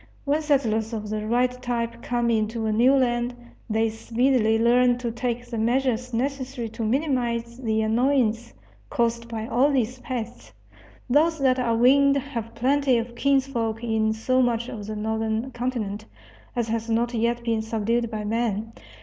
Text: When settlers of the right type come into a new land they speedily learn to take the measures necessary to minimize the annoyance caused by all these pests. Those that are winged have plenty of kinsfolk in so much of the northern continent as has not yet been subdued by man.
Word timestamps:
When 0.25 0.41
settlers 0.41 0.93
of 0.93 1.11
the 1.11 1.27
right 1.27 1.51
type 1.61 2.01
come 2.01 2.31
into 2.31 2.65
a 2.65 2.71
new 2.71 2.93
land 2.95 3.35
they 3.69 3.87
speedily 3.91 4.57
learn 4.57 4.97
to 4.97 5.11
take 5.11 5.45
the 5.45 5.59
measures 5.59 6.11
necessary 6.11 6.69
to 6.69 6.83
minimize 6.83 7.57
the 7.59 7.83
annoyance 7.83 8.51
caused 8.89 9.27
by 9.29 9.45
all 9.45 9.69
these 9.71 9.99
pests. 9.99 10.53
Those 11.07 11.37
that 11.37 11.59
are 11.59 11.75
winged 11.75 12.17
have 12.17 12.55
plenty 12.55 12.97
of 12.97 13.13
kinsfolk 13.13 13.83
in 13.83 14.11
so 14.13 14.41
much 14.41 14.69
of 14.69 14.87
the 14.87 14.95
northern 14.95 15.51
continent 15.51 16.05
as 16.55 16.67
has 16.69 16.89
not 16.89 17.13
yet 17.13 17.43
been 17.43 17.61
subdued 17.61 18.09
by 18.09 18.23
man. 18.23 18.73